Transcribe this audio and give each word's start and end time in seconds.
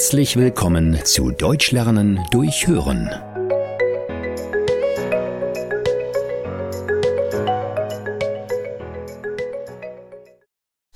Herzlich 0.00 0.36
willkommen 0.36 0.98
zu 1.04 1.30
Deutsch 1.30 1.72
lernen 1.72 2.26
durch 2.30 2.66
Hören. 2.66 3.08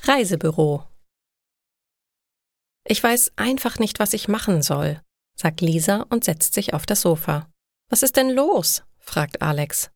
Reisebüro 0.05 0.85
Ich 2.89 3.03
weiß 3.03 3.33
einfach 3.37 3.79
nicht, 3.79 3.99
was 3.99 4.15
ich 4.15 4.27
machen 4.27 4.63
soll, 4.63 5.03
sagt 5.37 5.61
Lisa 5.61 6.07
und 6.09 6.25
setzt 6.25 6.55
sich 6.55 6.73
auf 6.73 6.87
das 6.87 7.03
Sofa. 7.03 7.51
Was 7.91 8.03
ist 8.03 8.17
denn 8.17 8.31
los? 8.31 8.85
fragt 9.01 9.43
Alex. 9.43 9.91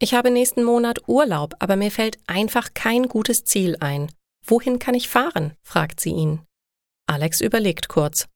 Ich 0.00 0.14
habe 0.14 0.32
nächsten 0.32 0.64
Monat 0.64 1.06
Urlaub, 1.06 1.54
aber 1.60 1.76
mir 1.76 1.92
fällt 1.92 2.18
einfach 2.26 2.74
kein 2.74 3.06
gutes 3.06 3.44
Ziel 3.44 3.76
ein. 3.78 4.10
Wohin 4.44 4.80
kann 4.80 4.96
ich 4.96 5.08
fahren? 5.08 5.54
fragt 5.62 6.00
sie 6.00 6.10
ihn. 6.10 6.44
Alex 7.06 7.40
überlegt 7.40 7.88
kurz. 7.88 8.28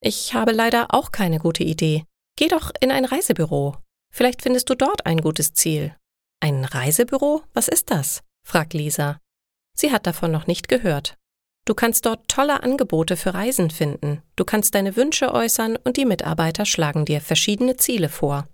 Ich 0.00 0.34
habe 0.34 0.52
leider 0.52 0.94
auch 0.94 1.12
keine 1.12 1.38
gute 1.38 1.62
Idee. 1.62 2.04
Geh 2.36 2.48
doch 2.48 2.72
in 2.80 2.90
ein 2.90 3.04
Reisebüro. 3.04 3.76
Vielleicht 4.12 4.42
findest 4.42 4.68
du 4.68 4.74
dort 4.74 5.06
ein 5.06 5.20
gutes 5.20 5.54
Ziel. 5.54 5.96
Ein 6.40 6.64
Reisebüro? 6.64 7.42
Was 7.54 7.68
ist 7.68 7.90
das? 7.90 8.22
fragt 8.44 8.74
Lisa. 8.74 9.18
Sie 9.74 9.92
hat 9.92 10.06
davon 10.06 10.32
noch 10.32 10.46
nicht 10.46 10.68
gehört. 10.68 11.16
Du 11.64 11.74
kannst 11.74 12.06
dort 12.06 12.26
tolle 12.28 12.62
Angebote 12.62 13.16
für 13.16 13.34
Reisen 13.34 13.70
finden. 13.70 14.22
Du 14.34 14.44
kannst 14.44 14.74
deine 14.74 14.96
Wünsche 14.96 15.32
äußern 15.32 15.76
und 15.76 15.96
die 15.96 16.04
Mitarbeiter 16.04 16.66
schlagen 16.66 17.04
dir 17.04 17.20
verschiedene 17.20 17.76
Ziele 17.76 18.08
vor. 18.08 18.48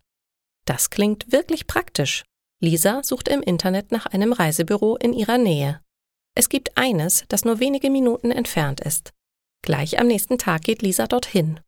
Das 0.66 0.90
klingt 0.90 1.32
wirklich 1.32 1.66
praktisch. 1.66 2.24
Lisa 2.60 3.02
sucht 3.02 3.28
im 3.28 3.40
Internet 3.40 3.92
nach 3.92 4.04
einem 4.06 4.34
Reisebüro 4.34 4.96
in 4.96 5.14
ihrer 5.14 5.38
Nähe. 5.38 5.80
Es 6.34 6.50
gibt 6.50 6.76
eines, 6.76 7.24
das 7.28 7.44
nur 7.44 7.60
wenige 7.60 7.88
Minuten 7.88 8.30
entfernt 8.30 8.80
ist. 8.80 9.12
Gleich 9.62 9.98
am 9.98 10.06
nächsten 10.06 10.38
Tag 10.38 10.62
geht 10.62 10.82
Lisa 10.82 11.06
dorthin. 11.06 11.60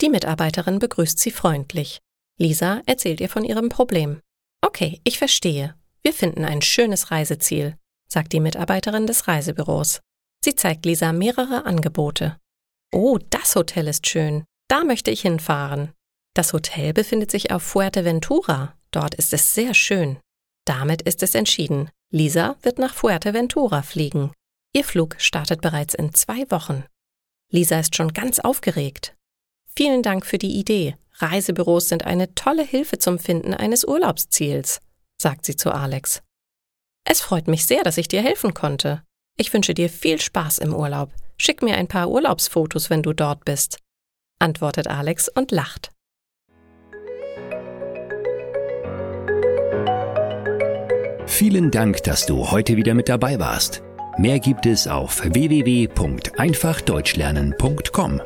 Die 0.00 0.08
Mitarbeiterin 0.08 0.78
begrüßt 0.78 1.18
sie 1.18 1.30
freundlich. 1.30 2.00
Lisa 2.38 2.82
erzählt 2.86 3.20
ihr 3.20 3.28
von 3.28 3.44
ihrem 3.44 3.68
Problem. 3.68 4.20
Okay, 4.60 5.00
ich 5.04 5.18
verstehe. 5.18 5.74
Wir 6.02 6.12
finden 6.12 6.44
ein 6.44 6.62
schönes 6.62 7.10
Reiseziel, 7.10 7.76
sagt 8.08 8.32
die 8.32 8.40
Mitarbeiterin 8.40 9.06
des 9.06 9.28
Reisebüros. 9.28 10.00
Sie 10.44 10.54
zeigt 10.54 10.84
Lisa 10.84 11.12
mehrere 11.12 11.64
Angebote. 11.64 12.38
Oh, 12.92 13.18
das 13.30 13.56
Hotel 13.56 13.88
ist 13.88 14.06
schön. 14.06 14.44
Da 14.68 14.84
möchte 14.84 15.10
ich 15.10 15.22
hinfahren. 15.22 15.92
Das 16.34 16.52
Hotel 16.52 16.92
befindet 16.92 17.30
sich 17.30 17.50
auf 17.50 17.62
Fuerteventura. 17.62 18.74
Dort 18.90 19.14
ist 19.14 19.32
es 19.32 19.54
sehr 19.54 19.74
schön. 19.74 20.18
Damit 20.64 21.02
ist 21.02 21.22
es 21.22 21.34
entschieden. 21.34 21.90
Lisa 22.10 22.56
wird 22.62 22.78
nach 22.78 22.94
Fuerteventura 22.94 23.82
fliegen. 23.82 24.32
Ihr 24.72 24.84
Flug 24.84 25.16
startet 25.18 25.60
bereits 25.60 25.94
in 25.94 26.12
zwei 26.14 26.50
Wochen. 26.50 26.84
Lisa 27.50 27.80
ist 27.80 27.96
schon 27.96 28.12
ganz 28.12 28.38
aufgeregt. 28.38 29.14
Vielen 29.76 30.02
Dank 30.02 30.26
für 30.26 30.38
die 30.38 30.58
Idee. 30.58 30.96
Reisebüros 31.18 31.88
sind 31.88 32.04
eine 32.04 32.34
tolle 32.34 32.64
Hilfe 32.64 32.98
zum 32.98 33.18
Finden 33.18 33.54
eines 33.54 33.84
Urlaubsziels, 33.84 34.80
sagt 35.20 35.44
sie 35.46 35.56
zu 35.56 35.70
Alex. 35.72 36.22
Es 37.04 37.20
freut 37.20 37.48
mich 37.48 37.66
sehr, 37.66 37.82
dass 37.82 37.98
ich 37.98 38.08
dir 38.08 38.22
helfen 38.22 38.54
konnte. 38.54 39.02
Ich 39.36 39.52
wünsche 39.52 39.74
dir 39.74 39.88
viel 39.88 40.20
Spaß 40.20 40.58
im 40.58 40.74
Urlaub. 40.74 41.12
Schick 41.36 41.62
mir 41.62 41.76
ein 41.76 41.88
paar 41.88 42.10
Urlaubsfotos, 42.10 42.90
wenn 42.90 43.02
du 43.02 43.12
dort 43.12 43.44
bist, 43.44 43.78
antwortet 44.38 44.86
Alex 44.86 45.28
und 45.28 45.50
lacht. 45.50 45.90
Vielen 51.26 51.70
Dank, 51.70 52.02
dass 52.04 52.26
du 52.26 52.50
heute 52.50 52.76
wieder 52.76 52.94
mit 52.94 53.08
dabei 53.08 53.40
warst. 53.40 53.82
Mehr 54.16 54.38
gibt 54.38 54.64
es 54.66 54.86
auf 54.86 55.24
www.einfachdeutschlernen.com. 55.24 58.20